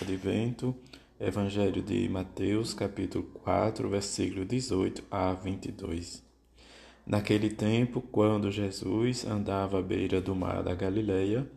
Advento, 0.00 0.74
Evangelho 1.20 1.80
de 1.80 2.08
Mateus, 2.08 2.74
capítulo 2.74 3.24
4, 3.44 3.88
versículo 3.88 4.44
18 4.44 5.04
a 5.08 5.32
22. 5.32 6.20
Naquele 7.06 7.48
tempo, 7.48 8.02
quando 8.02 8.50
Jesus 8.50 9.24
andava 9.24 9.78
à 9.78 9.82
beira 9.82 10.20
do 10.20 10.34
mar 10.34 10.64
da 10.64 10.74
Galileia, 10.74 11.48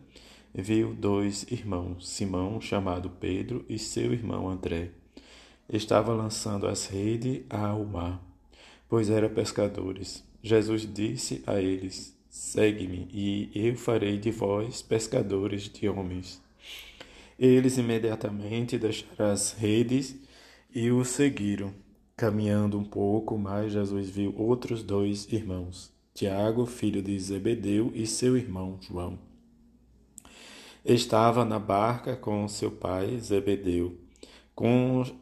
viu 0.53 0.93
dois 0.93 1.47
irmãos, 1.49 2.07
Simão, 2.07 2.61
chamado 2.61 3.09
Pedro, 3.09 3.65
e 3.67 3.79
seu 3.79 4.13
irmão 4.13 4.47
André. 4.47 4.91
Estava 5.67 6.13
lançando 6.13 6.67
as 6.67 6.85
redes 6.85 7.41
ao 7.49 7.83
mar, 7.85 8.23
pois 8.87 9.09
eram 9.09 9.29
pescadores. 9.29 10.23
Jesus 10.43 10.87
disse 10.93 11.43
a 11.47 11.59
eles: 11.59 12.15
Segue-me, 12.29 13.09
e 13.11 13.49
eu 13.55 13.75
farei 13.75 14.19
de 14.19 14.29
vós 14.29 14.83
pescadores 14.83 15.63
de 15.63 15.89
homens. 15.89 16.45
Eles 17.39 17.77
imediatamente 17.77 18.79
deixaram 18.79 19.31
as 19.31 19.51
redes 19.51 20.15
e 20.73 20.89
o 20.89 21.05
seguiram. 21.05 21.71
Caminhando 22.15 22.79
um 22.79 22.83
pouco 22.83 23.37
mais, 23.37 23.73
Jesus 23.73 24.09
viu 24.09 24.33
outros 24.35 24.81
dois 24.81 25.31
irmãos, 25.31 25.93
Tiago, 26.15 26.65
filho 26.65 26.99
de 26.99 27.19
Zebedeu, 27.19 27.91
e 27.93 28.07
seu 28.07 28.35
irmão 28.35 28.79
João. 28.81 29.19
Estava 30.83 31.45
na 31.45 31.59
barca 31.59 32.15
com 32.15 32.47
seu 32.47 32.71
pai 32.71 33.19
Zebedeu, 33.19 33.95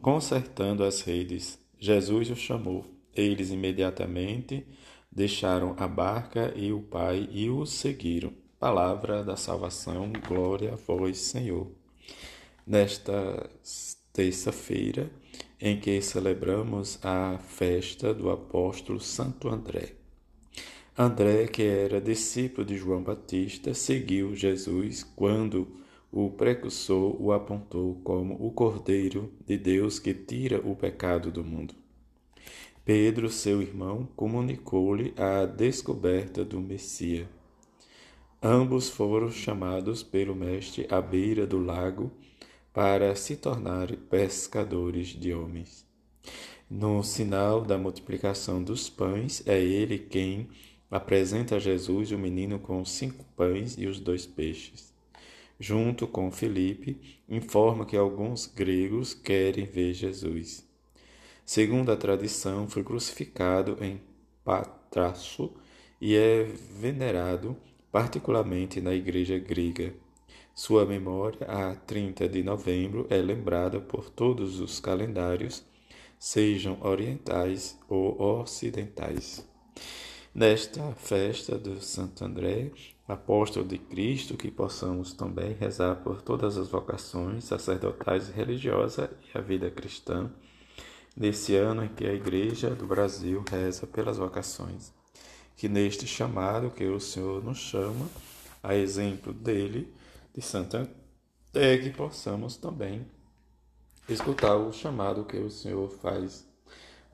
consertando 0.00 0.84
as 0.84 1.02
redes. 1.02 1.58
Jesus 1.78 2.30
o 2.30 2.36
chamou. 2.36 2.86
Eles 3.14 3.50
imediatamente 3.50 4.66
deixaram 5.12 5.76
a 5.78 5.86
barca 5.86 6.50
e 6.56 6.72
o 6.72 6.80
pai 6.80 7.28
e 7.30 7.50
o 7.50 7.66
seguiram. 7.66 8.32
Palavra 8.58 9.22
da 9.22 9.36
salvação, 9.36 10.10
glória 10.26 10.72
a 10.72 10.76
vós, 10.76 11.18
Senhor 11.18 11.70
nesta 12.66 13.48
terça-feira 14.12 15.10
em 15.60 15.78
que 15.78 16.00
celebramos 16.00 16.98
a 17.02 17.38
festa 17.38 18.12
do 18.12 18.30
apóstolo 18.30 19.00
Santo 19.00 19.48
André. 19.48 19.92
André, 20.98 21.46
que 21.46 21.62
era 21.62 22.00
discípulo 22.00 22.66
de 22.66 22.76
João 22.76 23.02
Batista, 23.02 23.74
seguiu 23.74 24.34
Jesus 24.34 25.02
quando 25.02 25.68
o 26.10 26.30
precursor 26.30 27.20
o 27.20 27.32
apontou 27.32 28.00
como 28.02 28.34
o 28.34 28.50
Cordeiro 28.50 29.30
de 29.46 29.58
Deus 29.58 29.98
que 29.98 30.14
tira 30.14 30.58
o 30.66 30.74
pecado 30.74 31.30
do 31.30 31.44
mundo. 31.44 31.74
Pedro, 32.84 33.28
seu 33.28 33.60
irmão, 33.60 34.08
comunicou-lhe 34.16 35.12
a 35.16 35.44
descoberta 35.44 36.44
do 36.44 36.60
Messias. 36.60 37.26
Ambos 38.42 38.90
foram 38.90 39.30
chamados 39.30 40.02
pelo 40.02 40.34
Mestre 40.34 40.86
à 40.90 41.00
beira 41.00 41.46
do 41.46 41.58
lago 41.58 42.12
para 42.72 43.16
se 43.16 43.34
tornar 43.34 43.90
pescadores 44.10 45.08
de 45.08 45.32
homens. 45.32 45.86
No 46.68 47.02
sinal 47.02 47.62
da 47.62 47.78
multiplicação 47.78 48.62
dos 48.62 48.90
pães, 48.90 49.42
é 49.46 49.58
ele 49.58 49.98
quem 49.98 50.48
apresenta 50.90 51.56
a 51.56 51.58
Jesus 51.58 52.12
o 52.12 52.18
menino 52.18 52.58
com 52.58 52.84
cinco 52.84 53.24
pães 53.36 53.76
e 53.78 53.86
os 53.86 53.98
dois 53.98 54.26
peixes. 54.26 54.92
Junto 55.58 56.06
com 56.06 56.30
Felipe, 56.30 57.20
informa 57.26 57.86
que 57.86 57.96
alguns 57.96 58.46
gregos 58.46 59.14
querem 59.14 59.64
ver 59.64 59.94
Jesus. 59.94 60.66
Segundo 61.46 61.90
a 61.90 61.96
tradição, 61.96 62.68
foi 62.68 62.84
crucificado 62.84 63.78
em 63.80 64.00
Patrasso 64.44 65.54
e 65.98 66.14
é 66.14 66.42
venerado 66.42 67.56
particularmente 67.96 68.78
na 68.78 68.92
igreja 68.92 69.38
grega. 69.38 69.94
Sua 70.54 70.84
memória, 70.84 71.46
a 71.46 71.74
30 71.74 72.28
de 72.28 72.42
novembro, 72.42 73.06
é 73.08 73.16
lembrada 73.16 73.80
por 73.80 74.10
todos 74.10 74.60
os 74.60 74.78
calendários, 74.78 75.64
sejam 76.18 76.76
orientais 76.82 77.78
ou 77.88 78.20
ocidentais. 78.20 79.48
Nesta 80.34 80.92
festa 80.96 81.56
do 81.56 81.80
Santo 81.80 82.22
André, 82.22 82.70
apóstolo 83.08 83.66
de 83.66 83.78
Cristo, 83.78 84.36
que 84.36 84.50
possamos 84.50 85.14
também 85.14 85.54
rezar 85.54 85.94
por 86.02 86.20
todas 86.20 86.58
as 86.58 86.68
vocações 86.68 87.44
sacerdotais 87.44 88.28
e 88.28 88.32
religiosas 88.32 89.08
e 89.34 89.38
a 89.38 89.40
vida 89.40 89.70
cristã, 89.70 90.30
nesse 91.16 91.56
ano 91.56 91.82
em 91.82 91.88
que 91.88 92.06
a 92.06 92.12
Igreja 92.12 92.74
do 92.74 92.86
Brasil 92.86 93.42
reza 93.50 93.86
pelas 93.86 94.18
vocações. 94.18 94.92
Que 95.56 95.68
neste 95.68 96.06
chamado 96.06 96.70
que 96.70 96.84
o 96.84 97.00
Senhor 97.00 97.42
nos 97.42 97.58
chama, 97.58 98.08
a 98.62 98.74
exemplo 98.74 99.32
dele, 99.32 99.92
de 100.34 100.42
Santa 100.42 100.88
é 101.54 101.78
que 101.78 101.90
possamos 101.90 102.56
também 102.56 103.06
escutar 104.08 104.56
o 104.56 104.72
chamado 104.72 105.24
que 105.24 105.38
o 105.38 105.50
Senhor 105.50 105.88
faz. 105.88 106.46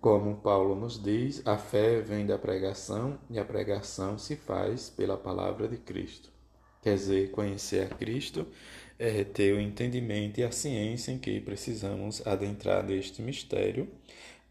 Como 0.00 0.36
Paulo 0.38 0.74
nos 0.74 1.00
diz, 1.00 1.40
a 1.46 1.56
fé 1.56 2.00
vem 2.00 2.26
da 2.26 2.36
pregação 2.36 3.16
e 3.30 3.38
a 3.38 3.44
pregação 3.44 4.18
se 4.18 4.34
faz 4.34 4.90
pela 4.90 5.16
palavra 5.16 5.68
de 5.68 5.76
Cristo. 5.76 6.28
Quer 6.82 6.96
dizer, 6.96 7.30
conhecer 7.30 7.86
a 7.86 7.94
Cristo 7.94 8.44
é 8.98 9.22
ter 9.22 9.54
o 9.54 9.60
entendimento 9.60 10.40
e 10.40 10.42
a 10.42 10.50
ciência 10.50 11.12
em 11.12 11.18
que 11.18 11.40
precisamos 11.40 12.26
adentrar 12.26 12.84
neste 12.84 13.22
mistério 13.22 13.88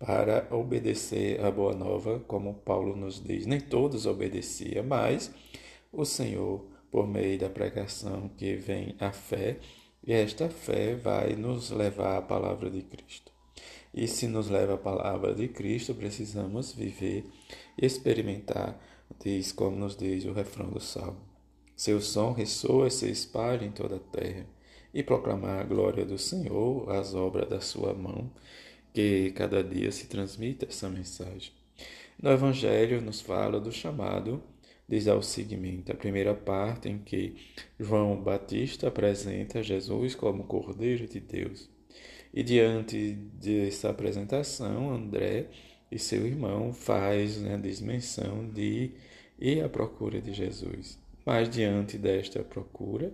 para 0.05 0.47
obedecer 0.49 1.39
a 1.45 1.51
boa 1.51 1.73
nova, 1.75 2.19
como 2.27 2.55
Paulo 2.55 2.95
nos 2.95 3.23
diz. 3.23 3.45
Nem 3.45 3.59
todos 3.59 4.07
obedeciam, 4.07 4.83
mas 4.83 5.31
o 5.93 6.03
Senhor 6.03 6.65
por 6.89 7.07
meio 7.07 7.39
da 7.39 7.49
pregação 7.49 8.29
que 8.29 8.55
vem 8.55 8.95
a 8.99 9.11
fé, 9.11 9.59
e 10.05 10.11
esta 10.11 10.49
fé 10.49 10.95
vai 10.95 11.35
nos 11.35 11.69
levar 11.69 12.17
à 12.17 12.21
palavra 12.21 12.69
de 12.69 12.81
Cristo. 12.81 13.31
E 13.93 14.07
se 14.07 14.27
nos 14.27 14.49
leva 14.49 14.73
à 14.73 14.77
palavra 14.77 15.33
de 15.33 15.47
Cristo, 15.47 15.93
precisamos 15.93 16.73
viver 16.73 17.25
e 17.77 17.85
experimentar, 17.85 18.79
diz 19.23 19.51
como 19.51 19.77
nos 19.77 19.95
diz 19.95 20.25
o 20.25 20.33
refrão 20.33 20.69
do 20.69 20.79
salmo. 20.79 21.21
Seu 21.75 22.01
som 22.01 22.31
ressoa 22.31 22.87
e 22.87 22.91
se 22.91 23.09
espalha 23.09 23.65
em 23.65 23.71
toda 23.71 23.97
a 23.97 23.99
terra, 23.99 24.45
e 24.93 25.01
proclamar 25.03 25.61
a 25.61 25.63
glória 25.63 26.05
do 26.05 26.17
Senhor, 26.17 26.89
as 26.91 27.13
obras 27.13 27.47
da 27.47 27.61
sua 27.61 27.93
mão, 27.93 28.31
que 28.93 29.31
cada 29.31 29.63
dia 29.63 29.91
se 29.91 30.07
transmita 30.07 30.65
essa 30.65 30.89
mensagem. 30.89 31.51
No 32.21 32.29
Evangelho 32.31 33.01
nos 33.01 33.21
fala 33.21 33.59
do 33.59 33.71
chamado 33.71 34.43
diz 34.91 35.07
ao 35.07 35.23
seguimento, 35.23 35.89
a 35.89 35.95
primeira 35.95 36.33
parte 36.33 36.89
em 36.89 36.97
que 36.97 37.37
João 37.79 38.21
Batista 38.21 38.89
apresenta 38.89 39.63
Jesus 39.63 40.13
como 40.15 40.43
Cordeiro 40.43 41.07
de 41.07 41.21
Deus. 41.21 41.69
E 42.33 42.43
diante 42.43 43.13
dessa 43.13 43.89
apresentação, 43.89 44.93
André 44.93 45.47
e 45.89 45.97
seu 45.97 46.27
irmão 46.27 46.73
faz 46.73 47.37
né, 47.37 47.57
menção 47.81 48.49
de 48.49 48.91
ir 49.39 49.63
à 49.63 49.69
procura 49.69 50.21
de 50.21 50.33
Jesus. 50.33 50.99
Mas 51.25 51.49
diante 51.49 51.97
desta 51.97 52.43
procura, 52.43 53.13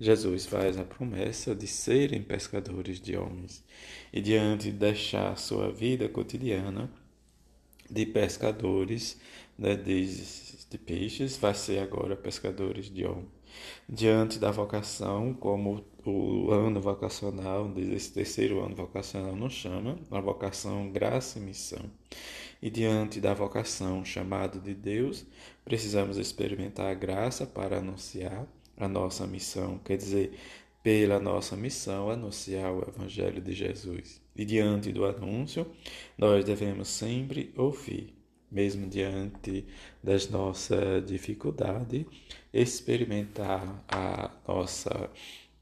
Jesus 0.00 0.46
faz 0.46 0.78
a 0.78 0.84
promessa 0.84 1.54
de 1.54 1.66
serem 1.66 2.22
pescadores 2.22 3.00
de 3.00 3.16
homens. 3.16 3.64
E 4.12 4.20
diante 4.20 4.70
de 4.70 4.78
deixar 4.78 5.36
sua 5.36 5.72
vida 5.72 6.08
cotidiana 6.08 6.90
de 7.90 8.06
pescadores, 8.06 9.18
né, 9.58 9.74
de 9.74 10.06
de 10.70 10.76
peixes, 10.76 11.36
vai 11.36 11.54
ser 11.54 11.78
agora 11.78 12.14
pescadores 12.14 12.90
de 12.90 13.04
homem. 13.04 13.37
Diante 13.88 14.38
da 14.38 14.50
vocação, 14.50 15.32
como 15.34 15.84
o 16.04 16.50
ano 16.50 16.80
vocacional, 16.80 17.72
esse 17.76 18.12
terceiro 18.12 18.64
ano 18.64 18.74
vocacional 18.74 19.34
nos 19.34 19.52
chama, 19.52 19.98
a 20.10 20.20
vocação 20.20 20.90
graça 20.90 21.38
e 21.38 21.42
missão. 21.42 21.90
E 22.60 22.68
diante 22.70 23.20
da 23.20 23.32
vocação 23.34 24.04
chamado 24.04 24.60
de 24.60 24.74
Deus, 24.74 25.24
precisamos 25.64 26.16
experimentar 26.16 26.90
a 26.90 26.94
graça 26.94 27.46
para 27.46 27.78
anunciar 27.78 28.46
a 28.76 28.88
nossa 28.88 29.26
missão, 29.26 29.78
quer 29.78 29.96
dizer, 29.96 30.38
pela 30.82 31.18
nossa 31.18 31.56
missão, 31.56 32.10
anunciar 32.10 32.72
o 32.72 32.82
Evangelho 32.88 33.40
de 33.40 33.52
Jesus. 33.52 34.20
E 34.34 34.44
diante 34.44 34.92
do 34.92 35.04
anúncio, 35.04 35.66
nós 36.16 36.44
devemos 36.44 36.88
sempre 36.88 37.52
ouvir 37.56 38.17
mesmo 38.50 38.88
diante 38.88 39.64
das 40.02 40.28
nossas 40.28 41.04
dificuldades, 41.06 42.06
experimentar 42.52 43.84
a 43.88 44.30
nossa 44.46 45.10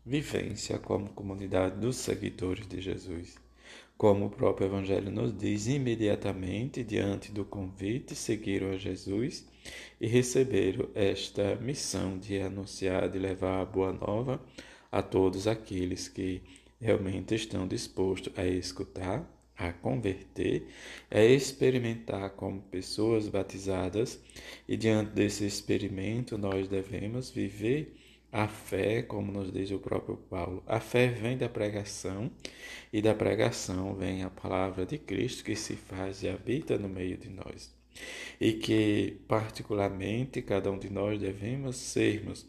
vivência 0.05 0.79
como 0.79 1.11
comunidade 1.11 1.81
dos 1.81 1.97
seguidores 1.97 2.67
de 2.69 2.81
Jesus. 2.81 3.37
Como 3.97 4.27
o 4.27 4.31
próprio 4.31 4.67
Evangelho 4.67 5.11
nos 5.11 5.37
diz, 5.37 5.67
imediatamente 5.67 6.85
diante 6.85 7.33
do 7.33 7.45
convite, 7.45 8.15
seguiram 8.15 8.71
a 8.71 8.77
Jesus 8.77 9.47
e 10.01 10.07
receberam 10.07 10.89
esta 10.95 11.57
missão 11.57 12.19
de 12.19 12.39
anunciar, 12.39 13.09
de 13.09 13.19
levar 13.19 13.63
a 13.63 13.65
boa 13.65 13.93
nova 13.93 14.41
a 14.93 15.03
todos 15.03 15.47
aqueles 15.47 16.09
que 16.09 16.43
realmente 16.79 17.35
estão 17.35 17.67
dispostos 17.67 18.33
a 18.39 18.47
escutar 18.47 19.27
a 19.57 19.73
converter 19.73 20.69
é 21.11 21.25
experimentar 21.25 22.31
como 22.31 22.61
pessoas 22.61 23.29
batizadas, 23.29 24.21
e 24.69 24.77
diante 24.77 25.13
desse 25.13 25.47
experimento 25.47 26.37
nós 26.37 26.69
devemos 26.69 27.31
viver 27.31 27.95
A 28.33 28.49
fé, 28.49 29.03
como 29.03 29.33
nos 29.33 29.53
diz 29.53 29.71
o 29.71 29.79
próprio 29.79 30.17
Paulo, 30.17 30.63
a 30.67 30.81
fé 30.81 31.07
vem 31.09 31.39
da 31.39 31.49
pregação 31.49 32.31
e 32.93 33.01
da 33.01 33.15
pregação 33.15 33.95
vem 33.95 34.25
a 34.25 34.31
palavra 34.31 34.85
de 34.85 34.99
Cristo 34.99 35.45
que 35.45 35.57
se 35.57 35.75
faz 35.75 36.23
e 36.23 36.29
habita 36.29 36.77
no 36.77 36.89
meio 36.89 37.17
de 37.17 37.31
nós. 37.31 37.75
E 38.39 38.53
que, 38.53 39.17
particularmente, 39.27 40.43
cada 40.43 40.71
um 40.71 40.79
de 40.79 40.91
nós 40.91 41.19
devemos 41.19 41.77
sermos 41.77 42.47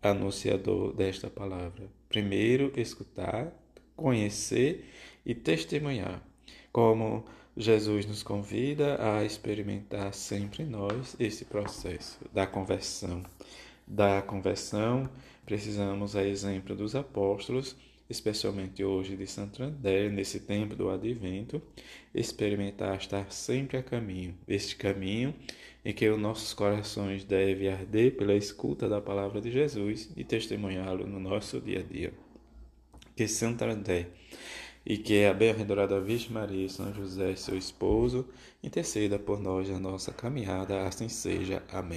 anunciador 0.00 0.94
desta 0.94 1.28
palavra. 1.28 1.90
Primeiro, 2.08 2.72
escutar, 2.76 3.52
conhecer 3.94 4.86
e 5.26 5.34
testemunhar, 5.34 6.26
como 6.72 7.24
Jesus 7.56 8.06
nos 8.06 8.22
convida 8.22 8.96
a 9.00 9.24
experimentar 9.24 10.14
sempre 10.14 10.64
nós 10.64 11.16
esse 11.18 11.44
processo 11.44 12.18
da 12.32 12.46
conversão. 12.46 13.22
Da 13.86 14.22
conversão, 14.22 15.10
precisamos, 15.44 16.14
a 16.14 16.24
exemplo 16.24 16.76
dos 16.76 16.94
apóstolos, 16.94 17.76
especialmente 18.08 18.84
hoje 18.84 19.16
de 19.16 19.26
Santo 19.26 19.62
André, 19.62 20.08
nesse 20.08 20.40
tempo 20.40 20.76
do 20.76 20.90
advento, 20.90 21.60
experimentar 22.14 22.96
estar 22.96 23.32
sempre 23.32 23.76
a 23.76 23.82
caminho. 23.82 24.34
Este 24.46 24.76
caminho 24.76 25.34
em 25.84 25.92
que 25.92 26.08
os 26.08 26.18
nossos 26.18 26.54
corações 26.54 27.24
devem 27.24 27.68
arder 27.68 28.16
pela 28.16 28.34
escuta 28.34 28.88
da 28.88 29.00
palavra 29.00 29.40
de 29.40 29.50
Jesus 29.50 30.10
e 30.16 30.24
testemunhá-lo 30.24 31.06
no 31.06 31.18
nosso 31.18 31.60
dia 31.60 31.80
a 31.80 31.82
dia. 31.82 32.12
Que 33.16 33.26
Santo 33.26 33.64
André 33.64 34.08
e 34.84 34.96
que 34.98 35.24
a 35.24 35.34
bem-aventurada 35.34 36.00
Virgem 36.00 36.30
Maria 36.32 36.68
São 36.68 36.92
José, 36.92 37.34
seu 37.36 37.56
esposo, 37.56 38.26
interceda 38.62 39.18
por 39.18 39.40
nós 39.40 39.68
na 39.68 39.78
nossa 39.78 40.12
caminhada, 40.12 40.86
assim 40.86 41.08
seja. 41.08 41.62
Amém. 41.68 41.88